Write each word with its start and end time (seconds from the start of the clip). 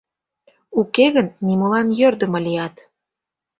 —Уке 0.79 1.05
гын 1.15 1.27
нимолан 1.45 1.87
йӧрдымӧ 1.99 2.39
лият... 2.45 2.75